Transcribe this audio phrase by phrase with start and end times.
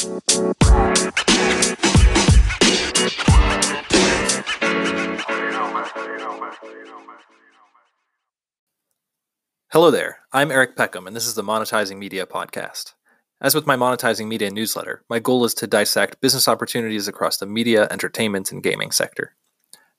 [0.00, 0.12] Hello
[9.90, 12.94] there, I'm Eric Peckham, and this is the Monetizing Media Podcast.
[13.42, 17.44] As with my Monetizing Media newsletter, my goal is to dissect business opportunities across the
[17.44, 19.34] media, entertainment, and gaming sector.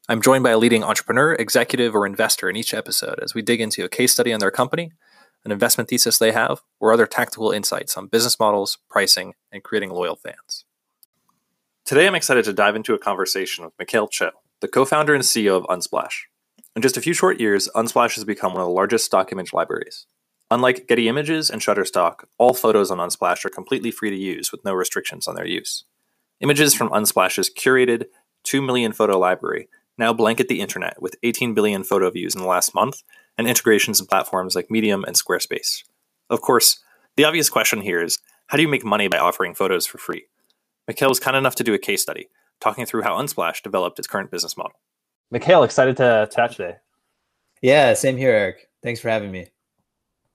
[0.10, 3.62] I'm joined by a leading entrepreneur, executive, or investor in each episode as we dig
[3.62, 4.94] into a case study on their company,
[5.46, 9.90] an investment thesis they have, or other tactical insights on business models, pricing, and creating
[9.90, 10.66] loyal fans.
[11.86, 15.24] Today, I'm excited to dive into a conversation with Mikael Cho, the co founder and
[15.24, 16.24] CEO of Unsplash.
[16.76, 19.52] In just a few short years, Unsplash has become one of the largest stock image
[19.52, 20.06] libraries.
[20.50, 24.64] Unlike Getty Images and Shutterstock, all photos on Unsplash are completely free to use with
[24.64, 25.86] no restrictions on their use.
[26.40, 28.06] Images from Unsplash's curated
[28.44, 29.70] 2 million photo library
[30.02, 33.04] now blanket the internet with 18 billion photo views in the last month
[33.38, 35.84] and integrations in platforms like Medium and Squarespace.
[36.30, 36.80] Of course,
[37.16, 40.26] the obvious question here is how do you make money by offering photos for free?
[40.88, 42.30] Mikael was kind enough to do a case study,
[42.60, 44.74] talking through how Unsplash developed its current business model.
[45.30, 46.78] Mikael, excited to chat today.
[47.62, 48.70] Yeah, same here, Eric.
[48.82, 49.52] Thanks for having me.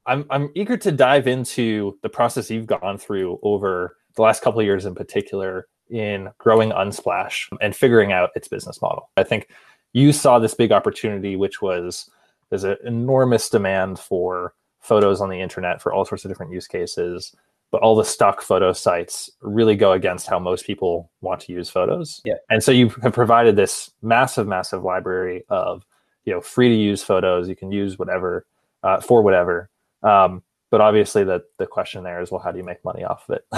[0.06, 4.60] I'm I'm eager to dive into the process you've gone through over the last couple
[4.60, 9.10] of years in particular in growing Unsplash and figuring out its business model.
[9.16, 9.48] I think
[9.92, 12.10] you saw this big opportunity, which was
[12.50, 16.66] there's an enormous demand for photos on the internet for all sorts of different use
[16.66, 17.34] cases
[17.70, 21.68] but all the stock photo sites really go against how most people want to use
[21.68, 22.20] photos.
[22.24, 22.36] Yeah.
[22.48, 25.84] And so you have provided this massive, massive library of
[26.24, 27.48] you know free to use photos.
[27.48, 28.46] You can use whatever
[28.82, 29.68] uh, for whatever.
[30.02, 30.42] Um,
[30.76, 33.36] but obviously, the the question there is, well, how do you make money off of
[33.36, 33.46] it?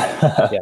[0.53, 0.61] yeah.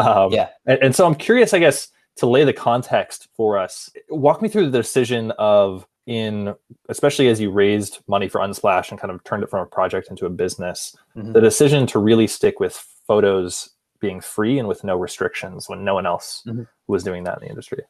[0.00, 0.50] Um, yeah.
[0.64, 3.90] And, and so I'm curious, I guess, to lay the context for us.
[4.08, 6.54] Walk me through the decision of in
[6.88, 10.06] especially as you raised money for Unsplash and kind of turned it from a project
[10.08, 11.32] into a business, mm-hmm.
[11.32, 15.94] the decision to really stick with photos being free and with no restrictions when no
[15.94, 16.62] one else mm-hmm.
[16.86, 17.82] was doing that in the industry.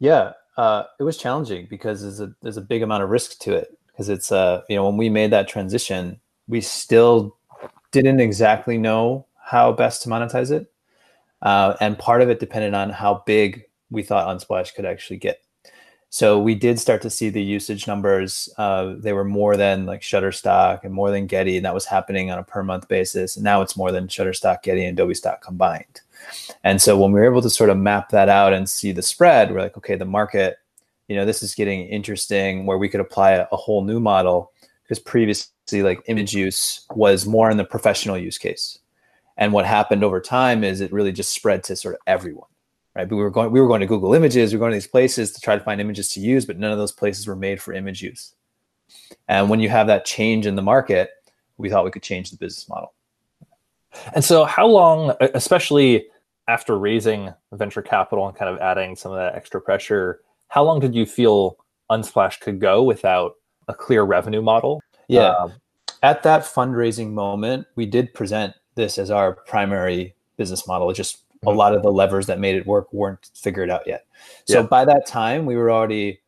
[0.00, 3.54] Yeah, uh, it was challenging because there's a there's a big amount of risk to
[3.54, 7.36] it because it's uh you know when we made that transition, we still
[7.92, 10.70] didn't exactly know how best to monetize it,
[11.42, 15.42] uh, and part of it depended on how big we thought Unsplash could actually get.
[16.12, 18.48] So we did start to see the usage numbers.
[18.58, 22.32] Uh, they were more than like Shutterstock and more than Getty, and that was happening
[22.32, 23.36] on a per month basis.
[23.36, 26.00] And now it's more than Shutterstock, Getty, and Adobe Stock combined.
[26.64, 29.02] And so when we were able to sort of map that out and see the
[29.02, 30.58] spread, we're like, okay, the market,
[31.06, 34.50] you know, this is getting interesting where we could apply a, a whole new model
[34.82, 38.78] because previously, like image use was more in the professional use case.
[39.36, 42.50] And what happened over time is it really just spread to sort of everyone
[42.94, 43.08] right?
[43.08, 44.86] But we were going we were going to Google Images, we were going to these
[44.86, 47.60] places to try to find images to use, but none of those places were made
[47.60, 48.34] for image use.
[49.28, 51.10] And when you have that change in the market,
[51.56, 52.92] we thought we could change the business model.
[54.14, 56.06] And so, how long, especially
[56.48, 60.80] after raising venture capital and kind of adding some of that extra pressure, how long
[60.80, 61.56] did you feel
[61.90, 63.34] Unsplash could go without
[63.68, 64.80] a clear revenue model?
[65.14, 65.30] Yeah.
[65.30, 65.52] Um,
[66.02, 70.92] At that fundraising moment, we did present this as our primary business model.
[70.92, 71.58] Just a mm-hmm.
[71.58, 74.06] lot of the levers that made it work weren't figured out yet.
[74.46, 74.66] So yeah.
[74.66, 76.20] by that time, we were already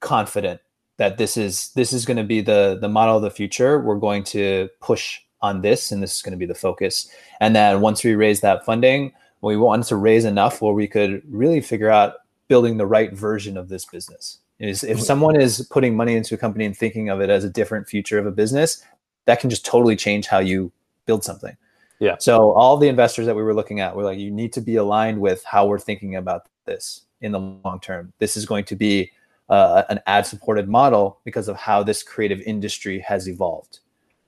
[0.00, 0.60] confident
[0.96, 3.80] that this is this is going to be the the model of the future.
[3.80, 7.08] We're going to push on this, and this is going to be the focus.
[7.40, 11.22] And then once we raise that funding, we wanted to raise enough where we could
[11.26, 12.16] really figure out
[12.48, 14.38] building the right version of this business.
[14.60, 15.04] Is if mm-hmm.
[15.04, 18.18] someone is putting money into a company and thinking of it as a different future
[18.18, 18.84] of a business,
[19.24, 20.70] that can just totally change how you
[21.06, 21.56] build something.
[21.98, 22.16] Yeah.
[22.18, 24.76] So all the investors that we were looking at were like, you need to be
[24.76, 28.12] aligned with how we're thinking about this in the long term.
[28.18, 29.10] This is going to be
[29.48, 33.80] uh, an ad supported model because of how this creative industry has evolved.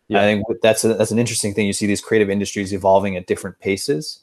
[0.08, 0.20] Yeah.
[0.20, 1.66] I think that's a, that's an interesting thing.
[1.66, 4.20] You see these creative industries evolving at different paces,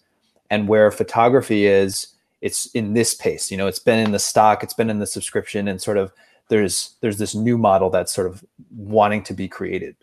[0.52, 2.08] and where photography is,
[2.42, 3.52] it's in this pace.
[3.52, 6.12] You know, it's been in the stock, it's been in the subscription, and sort of
[6.50, 8.44] there's there's this new model that's sort of
[8.76, 9.96] wanting to be created.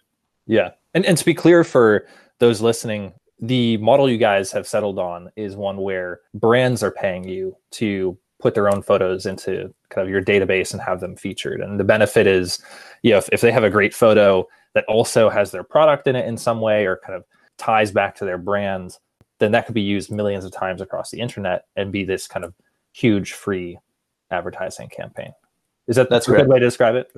[0.46, 2.06] Yeah, and and to be clear for
[2.38, 7.28] those listening, the model you guys have settled on is one where brands are paying
[7.28, 11.60] you to put their own photos into kind of your database and have them featured.
[11.60, 12.62] And the benefit is,
[13.02, 16.16] you know, if, if they have a great photo that also has their product in
[16.16, 17.24] it in some way or kind of
[17.56, 18.98] ties back to their brand,
[19.38, 22.44] then that could be used millions of times across the internet and be this kind
[22.44, 22.54] of
[22.92, 23.78] huge free
[24.30, 25.32] advertising campaign.
[25.86, 27.12] Is that that's a good way to describe it?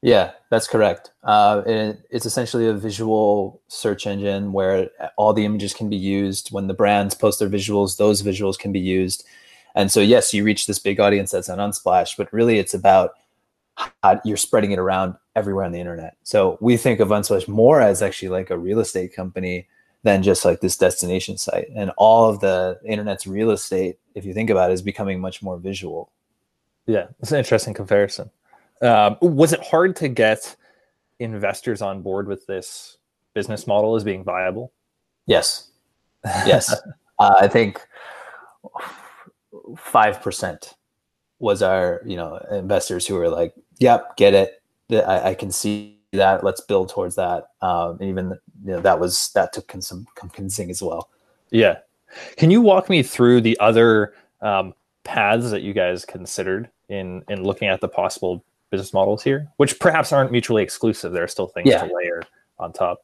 [0.00, 1.10] Yeah, that's correct.
[1.24, 6.50] Uh, it, it's essentially a visual search engine where all the images can be used.
[6.50, 9.24] When the brands post their visuals, those visuals can be used.
[9.74, 13.12] And so, yes, you reach this big audience that's on Unsplash, but really it's about
[14.02, 16.16] how you're spreading it around everywhere on the internet.
[16.22, 19.68] So we think of Unsplash more as actually like a real estate company
[20.02, 21.68] than just like this destination site.
[21.74, 25.42] And all of the internet's real estate, if you think about it, is becoming much
[25.42, 26.12] more visual.
[26.86, 28.30] Yeah, it's an interesting comparison.
[28.80, 30.56] Um, was it hard to get
[31.18, 32.98] investors on board with this
[33.34, 34.72] business model as being viable?
[35.26, 35.70] Yes.
[36.24, 36.74] Yes.
[37.18, 37.80] uh, I think
[39.52, 40.74] 5%
[41.40, 44.62] was our, you know, investors who were like, yep, get it.
[44.90, 46.42] I, I can see that.
[46.42, 47.48] Let's build towards that.
[47.60, 51.10] Um, and even, you know, that was, that took some convincing as well.
[51.50, 51.78] Yeah.
[52.36, 54.74] Can you walk me through the other um,
[55.04, 59.78] paths that you guys considered in, in looking at the possible business models here, which
[59.78, 61.12] perhaps aren't mutually exclusive?
[61.12, 61.86] There are still things yeah.
[61.86, 62.22] to layer
[62.58, 63.02] on top.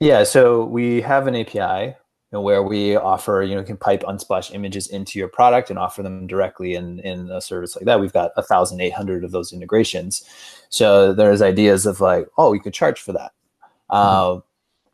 [0.00, 1.96] Yeah, so we have an API
[2.30, 6.02] where we offer, you know, you can pipe Unsplash images into your product and offer
[6.02, 8.00] them directly in, in a service like that.
[8.00, 10.28] We've got 1,800 of those integrations.
[10.68, 13.32] So there's ideas of like, oh, you could charge for that.
[13.90, 14.38] Mm-hmm.
[14.38, 14.40] Uh,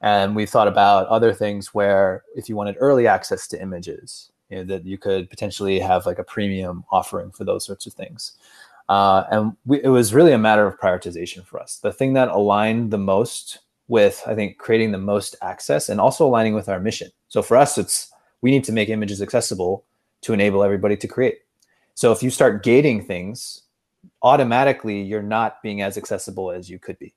[0.00, 4.58] and we thought about other things where if you wanted early access to images, you
[4.58, 8.32] know, that you could potentially have like a premium offering for those sorts of things.
[8.88, 11.76] Uh, and we, it was really a matter of prioritization for us.
[11.76, 16.26] The thing that aligned the most with I think creating the most access and also
[16.26, 17.10] aligning with our mission.
[17.28, 19.84] So for us, it's we need to make images accessible
[20.22, 21.38] to enable everybody to create.
[21.94, 23.62] So if you start gating things,
[24.22, 27.14] automatically you're not being as accessible as you could be.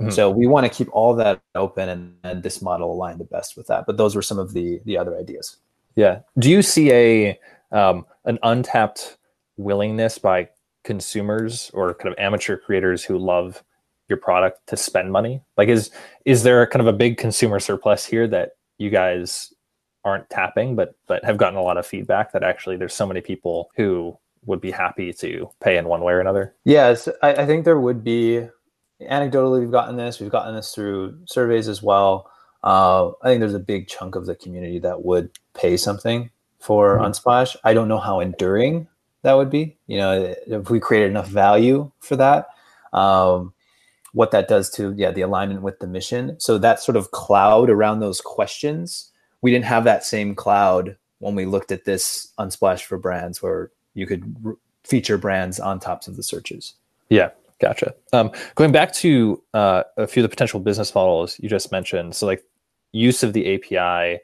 [0.00, 0.10] Mm-hmm.
[0.10, 3.56] So we want to keep all that open and, and this model aligned the best
[3.56, 3.84] with that.
[3.86, 5.56] But those were some of the the other ideas.
[5.96, 6.20] Yeah.
[6.38, 7.38] Do you see a
[7.72, 9.16] um, an untapped
[9.56, 10.48] willingness by
[10.84, 13.62] consumers or kind of amateur creators who love
[14.08, 15.42] your product to spend money?
[15.56, 15.90] Like, is
[16.24, 19.52] is there kind of a big consumer surplus here that you guys
[20.04, 23.20] aren't tapping, but but have gotten a lot of feedback that actually there's so many
[23.20, 24.16] people who
[24.46, 26.54] would be happy to pay in one way or another?
[26.64, 28.46] Yes, I, I think there would be.
[29.02, 30.20] Anecdotally, we've gotten this.
[30.20, 32.30] We've gotten this through surveys as well.
[32.64, 36.96] Uh, I think there's a big chunk of the community that would pay something for
[36.96, 37.04] mm-hmm.
[37.04, 37.56] Unsplash.
[37.64, 38.88] I don't know how enduring
[39.22, 39.76] that would be.
[39.86, 42.48] You know, if we created enough value for that.
[42.92, 43.52] Um,
[44.12, 47.70] what that does to yeah the alignment with the mission so that sort of cloud
[47.70, 49.10] around those questions
[49.42, 53.70] we didn't have that same cloud when we looked at this unsplash for brands where
[53.94, 56.74] you could r- feature brands on tops of the searches
[57.10, 57.94] yeah gotcha.
[58.12, 62.14] Um, going back to uh, a few of the potential business models you just mentioned
[62.14, 62.42] so like
[62.92, 64.20] use of the api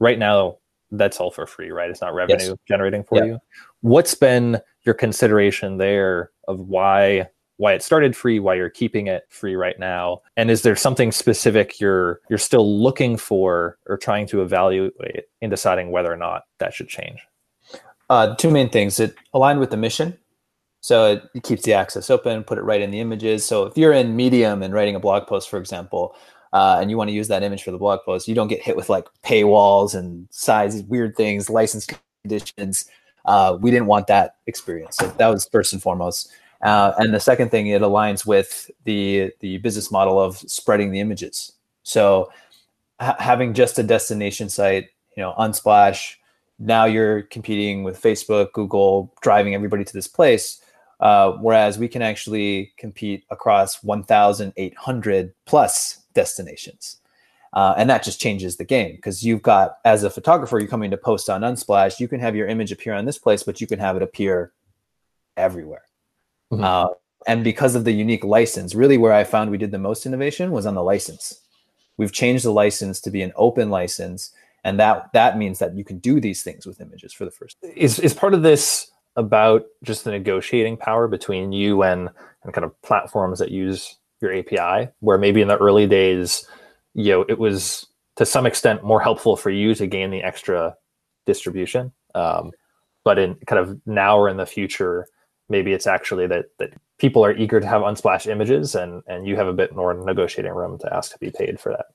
[0.00, 0.58] right now
[0.90, 1.90] that's all for free right?
[1.90, 2.56] It's not revenue yes.
[2.66, 3.38] generating for you.
[3.80, 9.24] What's been your consideration there of why why it started free, why you're keeping it
[9.28, 14.26] free right now, and is there something specific you're you're still looking for or trying
[14.28, 17.20] to evaluate in deciding whether or not that should change?
[18.08, 20.16] Uh, two main things: it aligned with the mission,
[20.80, 23.44] so it, keeps the access open, put it right in the images.
[23.44, 26.14] So if you're in Medium and writing a blog post, for example,
[26.52, 28.62] uh, and you want to use that image for the blog post, you don't get
[28.62, 31.86] hit with like paywalls and size weird things, license
[32.22, 32.86] conditions.
[33.24, 34.96] Uh, we didn't want that experience.
[34.96, 36.32] So that was first and foremost.
[36.62, 41.00] Uh, and the second thing, it aligns with the the business model of spreading the
[41.00, 41.52] images.
[41.82, 42.32] So
[43.00, 46.14] ha- having just a destination site, you know, Unsplash,
[46.58, 50.60] now you're competing with Facebook, Google, driving everybody to this place.
[51.00, 56.96] Uh, whereas we can actually compete across 1,800 plus destinations.
[57.52, 60.90] Uh, and that just changes the game because you've got, as a photographer, you're coming
[60.90, 63.66] to post on Unsplash, you can have your image appear on this place, but you
[63.66, 64.52] can have it appear
[65.36, 65.84] everywhere.
[66.52, 66.64] Mm-hmm.
[66.64, 66.88] Uh,
[67.26, 70.50] and because of the unique license, really where I found we did the most innovation
[70.50, 71.40] was on the license.
[71.96, 74.32] We've changed the license to be an open license,
[74.64, 77.56] and that that means that you can do these things with images for the first.
[77.74, 82.08] Is is part of this about just the negotiating power between you and
[82.44, 86.46] and kind of platforms that use your API, where maybe in the early days,
[86.94, 90.76] you know, it was to some extent more helpful for you to gain the extra
[91.26, 91.92] distribution.
[92.14, 92.52] Um,
[93.04, 95.06] but in kind of now or in the future,
[95.48, 99.36] maybe it's actually that that people are eager to have unsplash images and and you
[99.36, 101.86] have a bit more negotiating room to ask to be paid for that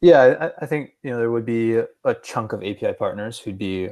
[0.00, 3.58] yeah i, I think you know there would be a chunk of api partners who'd
[3.58, 3.90] be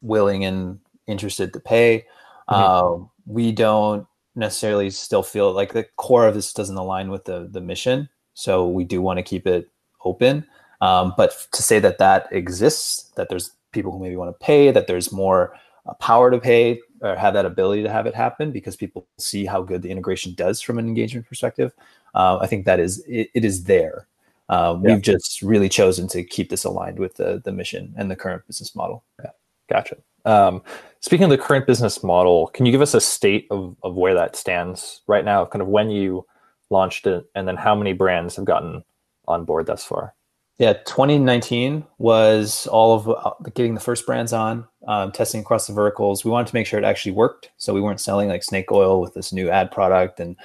[0.00, 2.04] willing and interested to pay
[2.48, 2.54] mm-hmm.
[2.54, 7.48] uh, we don't necessarily still feel like the core of this doesn't align with the
[7.50, 9.68] the mission so we do want to keep it
[10.04, 10.46] open
[10.80, 14.70] um, but to say that that exists that there's people who maybe want to pay
[14.70, 15.54] that there's more
[15.86, 19.44] uh, power to pay or have that ability to have it happen because people see
[19.44, 21.72] how good the integration does from an engagement perspective.
[22.14, 24.06] Uh, I think that is it, it is there.
[24.48, 24.94] Um, yeah.
[24.94, 28.46] We've just really chosen to keep this aligned with the the mission and the current
[28.46, 29.02] business model.
[29.20, 29.30] Yeah,
[29.68, 29.96] gotcha.
[30.24, 30.62] Um,
[31.00, 34.14] speaking of the current business model, can you give us a state of, of where
[34.14, 35.44] that stands right now?
[35.44, 36.26] Kind of when you
[36.70, 38.82] launched it, and then how many brands have gotten
[39.28, 40.14] on board thus far?
[40.58, 45.72] Yeah, 2019 was all of uh, getting the first brands on, um, testing across the
[45.72, 46.24] verticals.
[46.24, 49.00] We wanted to make sure it actually worked, so we weren't selling like snake oil
[49.00, 50.36] with this new ad product, and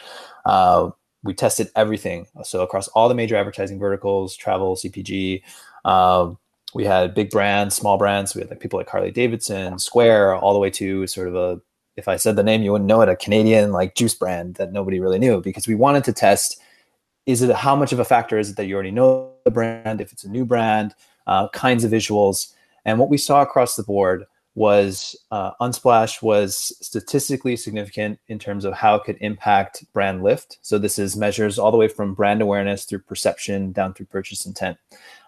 [0.45, 0.89] uh,
[1.23, 2.25] we tested everything.
[2.43, 5.43] So across all the major advertising verticals, travel, CPG.
[5.83, 6.39] Um,
[6.77, 8.35] we had big brands, small brands.
[8.35, 11.59] We had like people like Harley Davidson, Square, all the way to sort of a.
[11.95, 13.09] If I said the name, you wouldn't know it.
[13.09, 16.61] A Canadian like juice brand that nobody really knew because we wanted to test
[17.25, 19.99] is it how much of a factor is it that you already know the brand
[19.99, 20.93] if it's a new brand
[21.25, 22.53] uh, kinds of visuals
[22.85, 24.23] and what we saw across the board
[24.55, 30.57] was uh, unsplash was statistically significant in terms of how it could impact brand lift
[30.61, 34.45] so this is measures all the way from brand awareness through perception down through purchase
[34.45, 34.77] intent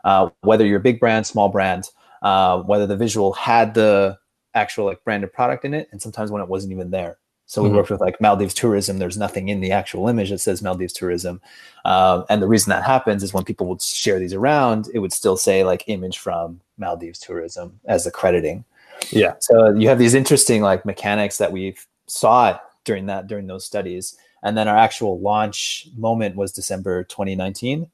[0.04, 1.90] uh, whether you're a big brand small brand
[2.22, 4.18] uh, whether the visual had the
[4.54, 7.18] actual like branded product in it and sometimes when it wasn't even there
[7.50, 7.78] so we mm-hmm.
[7.78, 9.00] worked with like Maldives tourism.
[9.00, 11.42] There's nothing in the actual image that says Maldives tourism.
[11.84, 15.12] Um, and the reason that happens is when people would share these around, it would
[15.12, 18.66] still say like image from Maldives tourism as the crediting.
[19.10, 19.34] Yeah.
[19.40, 21.76] So you have these interesting like mechanics that we
[22.06, 24.16] saw during that, during those studies.
[24.44, 27.90] And then our actual launch moment was December 2019.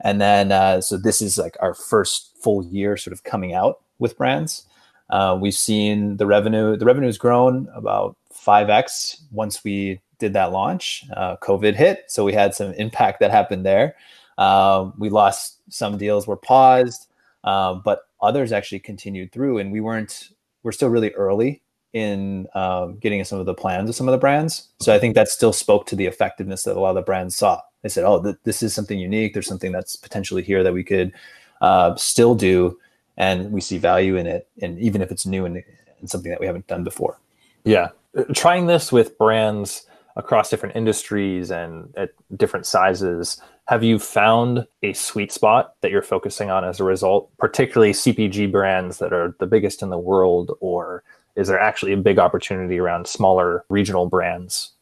[0.00, 3.80] And then, uh, so this is like our first full year sort of coming out
[3.98, 4.66] with brands.
[5.10, 10.52] Uh, we've seen the revenue, the revenue has grown about 5x once we did that
[10.52, 11.04] launch.
[11.14, 13.94] Uh, COVID hit, so we had some impact that happened there.
[14.38, 17.08] Uh, we lost some deals were paused,
[17.44, 20.30] uh, but others actually continued through, and we weren't.
[20.62, 21.62] We're still really early
[21.92, 24.68] in um, getting some of the plans of some of the brands.
[24.80, 27.36] So I think that still spoke to the effectiveness that a lot of the brands
[27.36, 27.60] saw.
[27.86, 29.32] They said, "Oh, th- this is something unique.
[29.32, 31.12] There's something that's potentially here that we could
[31.60, 32.80] uh, still do,
[33.16, 34.48] and we see value in it.
[34.60, 35.62] And even if it's new and,
[36.00, 37.20] and something that we haven't done before."
[37.62, 37.90] Yeah,
[38.34, 44.92] trying this with brands across different industries and at different sizes have you found a
[44.94, 49.46] sweet spot that you're focusing on as a result particularly cpg brands that are the
[49.46, 54.72] biggest in the world or is there actually a big opportunity around smaller regional brands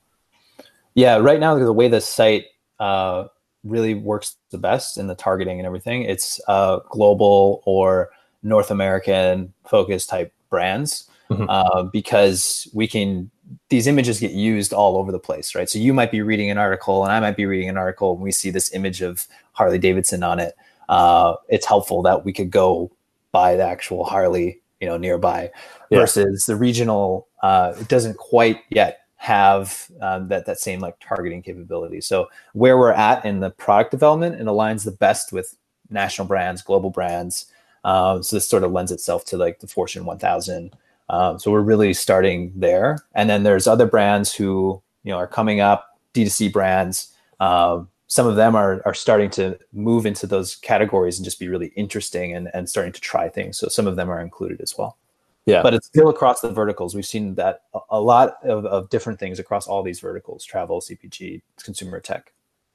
[0.95, 2.45] yeah right now the way the site
[2.81, 3.27] uh,
[3.63, 8.11] really works the best in the targeting and everything it's uh, global or
[8.43, 11.47] north american focus type brands mm-hmm.
[11.49, 13.31] uh, because we can
[13.69, 15.69] these images get used all over the place, right?
[15.69, 18.21] So you might be reading an article, and I might be reading an article, and
[18.21, 20.55] we see this image of Harley Davidson on it.
[20.89, 22.91] Uh, it's helpful that we could go
[23.33, 25.51] buy the actual Harley, you know, nearby,
[25.91, 25.99] yeah.
[25.99, 27.29] versus the regional.
[27.43, 32.01] Uh, it doesn't quite yet have um, that that same like targeting capability.
[32.01, 35.57] So where we're at in the product development, it aligns the best with
[35.91, 37.47] national brands, global brands.
[37.85, 40.75] Um, so this sort of lends itself to like the Fortune 1000
[41.09, 42.99] um, so we're really starting there.
[43.15, 47.13] And then there's other brands who you know are coming up, D2C brands.
[47.41, 51.49] Um, some of them are are starting to move into those categories and just be
[51.49, 53.59] really interesting and, and starting to try things.
[53.59, 54.97] So some of them are included as well.
[55.47, 55.63] Yeah.
[55.63, 56.95] But it's still across the verticals.
[56.95, 61.43] We've seen that a, lot of, of different things across all these verticals travel, CPG,
[61.63, 62.33] consumer tech.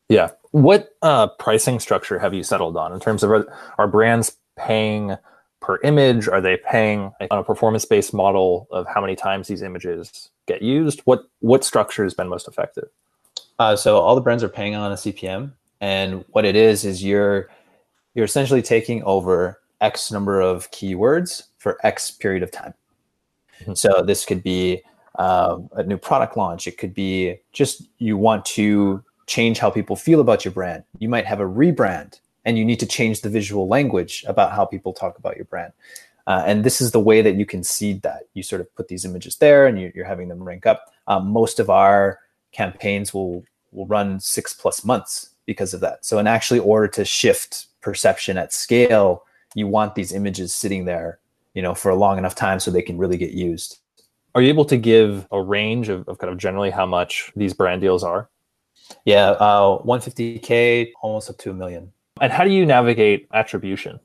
[0.08, 0.30] Yeah.
[0.52, 5.16] What uh, pricing structure have you settled on in terms of are, are brands paying
[5.62, 6.28] per image?
[6.28, 10.62] Are they paying on a performance based model of how many times these images get
[10.62, 11.02] used?
[11.02, 12.90] What what structure has been most effective?
[13.58, 17.04] Uh, so all the brands are paying on a CPM, and what it is is
[17.04, 17.50] you're
[18.16, 22.74] you're essentially taking over X number of keywords for X period of time.
[23.62, 23.74] Mm-hmm.
[23.74, 24.82] So this could be
[25.16, 26.68] uh, a new product launch.
[26.68, 30.84] It could be just you want to change how people feel about your brand.
[30.98, 34.66] You might have a rebrand and you need to change the visual language about how
[34.66, 35.74] people talk about your brand.
[36.26, 38.24] Uh, and this is the way that you can seed that.
[38.34, 40.86] You sort of put these images there, and you, are having them rank up.
[41.08, 42.20] Um, most of our
[42.52, 46.06] campaigns will will run six plus months because of that.
[46.06, 49.24] So, in actually order to shift perception at scale,
[49.56, 51.20] you want these images sitting there,
[51.54, 53.80] you know, for a long enough time so they can really get used.
[54.36, 57.54] Are you able to give a range of, of kind of generally how much these
[57.54, 58.30] brand deals are?
[59.06, 61.92] Yeah, uh, 150k, almost up to a million.
[62.22, 64.00] And how do you navigate attribution?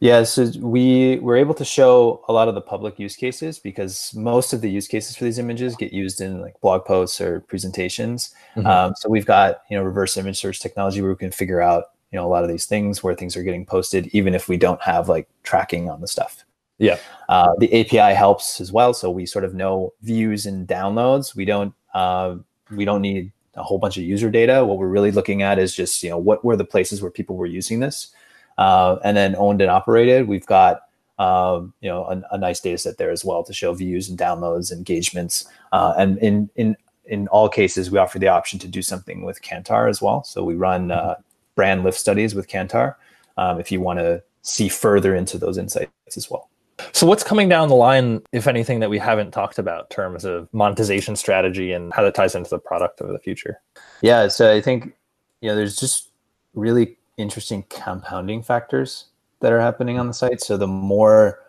[0.00, 4.12] Yeah, so we were able to show a lot of the public use cases because
[4.14, 7.40] most of the use cases for these images get used in like blog posts or
[7.42, 8.34] presentations.
[8.56, 8.66] Mm-hmm.
[8.66, 11.84] Um, so we've got you know reverse image search technology where we can figure out
[12.12, 14.56] you know a lot of these things where things are getting posted, even if we
[14.56, 16.44] don't have like tracking on the stuff.
[16.78, 21.34] Yeah, uh, the API helps as well, so we sort of know views and downloads.
[21.34, 22.36] We don't uh,
[22.70, 24.64] we don't need a whole bunch of user data.
[24.64, 27.36] What we're really looking at is just you know what were the places where people
[27.36, 28.12] were using this,
[28.58, 30.28] uh, and then owned and operated.
[30.28, 30.82] We've got
[31.18, 34.18] um, you know a, a, nice data set there as well to show views and
[34.18, 36.76] downloads, engagements, uh, and in in
[37.06, 40.24] in all cases we offer the option to do something with Kantar as well.
[40.24, 41.16] So we run uh,
[41.54, 42.96] brand lift studies with Kantar.
[43.36, 46.50] um, if you want to see further into those insights as well.
[46.92, 50.24] So, what's coming down the line, if anything, that we haven't talked about in terms
[50.24, 53.60] of monetization strategy and how that ties into the product of the future?
[54.00, 54.92] Yeah, so I think
[55.40, 56.10] you know there's just
[56.54, 59.06] really interesting compounding factors
[59.40, 60.40] that are happening on the site.
[60.40, 61.40] So the more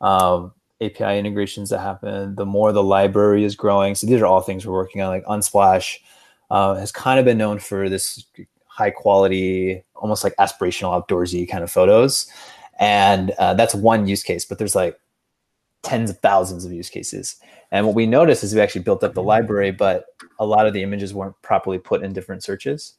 [0.00, 3.94] um, API integrations that happen, the more the library is growing.
[3.94, 5.08] So these are all things we're working on.
[5.08, 5.98] Like Unsplash
[6.50, 8.24] uh, has kind of been known for this
[8.82, 12.26] high quality, almost like aspirational outdoorsy kind of photos,
[12.80, 14.44] and uh, that's one use case.
[14.48, 14.98] But there's like
[15.82, 17.36] tens of thousands of use cases.
[17.70, 20.04] And what we noticed is we actually built up the library, but
[20.38, 22.94] a lot of the images weren't properly put in different searches.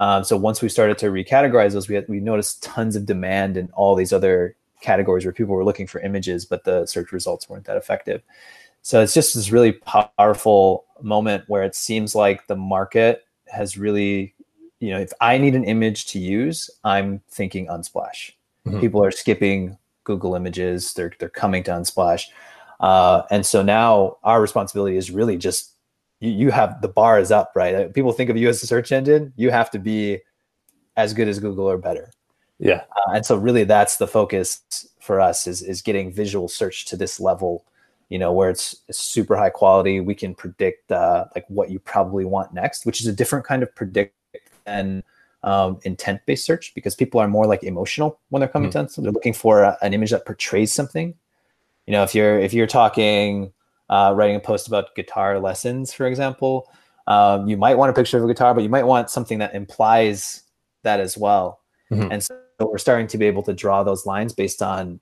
[0.00, 3.56] Um, so once we started to recategorize those, we had, we noticed tons of demand
[3.56, 7.48] in all these other categories where people were looking for images, but the search results
[7.48, 8.20] weren't that effective.
[8.82, 14.34] So it's just this really powerful moment where it seems like the market has really,
[14.80, 18.32] you know, if I need an image to use, I'm thinking Unsplash.
[18.66, 18.80] Mm-hmm.
[18.80, 22.26] People are skipping Google Images; they're they're coming to Unsplash,
[22.80, 25.72] uh, and so now our responsibility is really just
[26.20, 27.92] you, you have the bar is up, right?
[27.92, 29.32] People think of you as a search engine.
[29.36, 30.20] You have to be
[30.96, 32.10] as good as Google or better.
[32.58, 32.84] Yeah.
[32.90, 36.96] Uh, and so really that's the focus for us is, is getting visual search to
[36.96, 37.64] this level,
[38.08, 40.00] you know, where it's, it's super high quality.
[40.00, 43.62] We can predict uh, like what you probably want next, which is a different kind
[43.62, 44.14] of predict
[44.66, 45.02] than
[45.42, 48.80] um, intent based search because people are more like emotional when they're coming mm-hmm.
[48.80, 48.94] to us.
[48.94, 51.14] So they're looking for a, an image that portrays something.
[51.86, 53.52] You know, if you're, if you're talking,
[53.88, 56.68] uh, writing a post about guitar lessons, for example,
[57.06, 59.54] um, you might want a picture of a guitar, but you might want something that
[59.54, 60.42] implies
[60.82, 61.60] that as well.
[61.92, 62.10] Mm-hmm.
[62.10, 65.00] And so we're starting to be able to draw those lines based on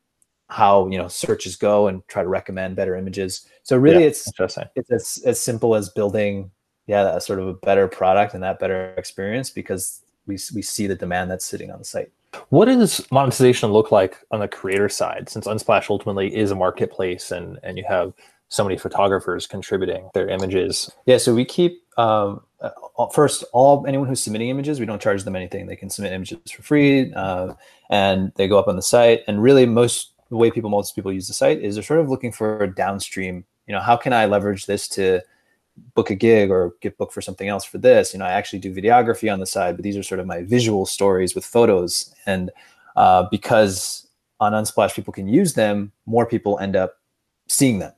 [0.50, 3.48] how you know searches go and try to recommend better images.
[3.62, 4.30] So really, yeah, it's
[4.76, 6.50] it's as, as simple as building
[6.86, 10.86] yeah that's sort of a better product and that better experience because we we see
[10.86, 12.10] the demand that's sitting on the site.
[12.48, 15.28] What does monetization look like on the creator side?
[15.28, 18.12] Since Unsplash ultimately is a marketplace, and and you have
[18.48, 20.90] so many photographers contributing their images.
[21.06, 22.70] Yeah, so we keep um, uh,
[23.12, 25.66] first all anyone who's submitting images, we don't charge them anything.
[25.66, 27.54] They can submit images for free, uh,
[27.90, 29.22] and they go up on the site.
[29.26, 32.08] And really, most the way people most people use the site is they're sort of
[32.08, 33.44] looking for a downstream.
[33.66, 35.22] You know, how can I leverage this to
[35.94, 38.12] book a gig or get booked for something else for this?
[38.12, 40.42] You know, I actually do videography on the side, but these are sort of my
[40.42, 42.14] visual stories with photos.
[42.26, 42.50] And
[42.96, 44.06] uh, because
[44.40, 46.94] on Unsplash people can use them, more people end up
[47.48, 47.92] seeing them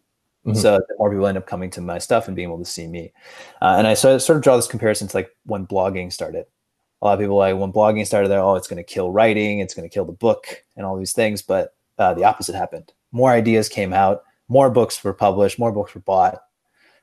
[0.47, 0.59] Mm-hmm.
[0.59, 3.13] So more people end up coming to my stuff and being able to see me.
[3.61, 6.47] Uh, and I sort of draw this comparison to like when blogging started.
[7.03, 9.59] A lot of people like when blogging started, there, oh, it's going to kill writing,
[9.59, 11.43] it's going to kill the book, and all these things.
[11.43, 12.93] But uh, the opposite happened.
[13.13, 16.41] More ideas came out, more books were published, more books were bought.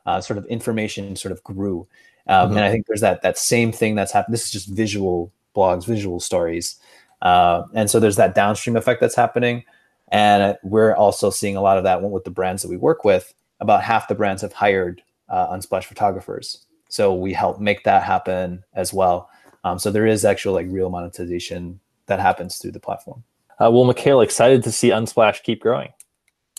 [0.05, 1.87] Uh, sort of information sort of grew,
[2.27, 2.57] um, mm-hmm.
[2.57, 4.33] and I think there's that that same thing that's happened.
[4.33, 6.77] This is just visual blogs, visual stories,
[7.21, 9.63] uh, and so there's that downstream effect that's happening.
[10.09, 13.33] And we're also seeing a lot of that with the brands that we work with.
[13.59, 16.65] About half the brands have hired uh, Unsplash photographers.
[16.89, 19.29] So we help make that happen as well.
[19.63, 23.23] Um, so there is actual like real monetization that happens through the platform.
[23.59, 25.91] Uh, well, Mikael, excited to see Unsplash keep growing.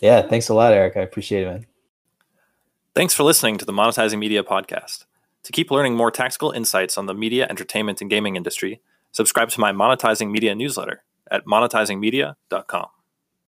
[0.01, 0.97] Yeah, thanks a lot, Eric.
[0.97, 1.67] I appreciate it, man.
[2.95, 5.07] Thanks for listening to the Monetizing Media podcast.
[5.43, 8.81] To keep learning more tactical insights on the media, entertainment, and gaming industry,
[9.11, 12.87] subscribe to my Monetizing Media newsletter at monetizingmedia.com.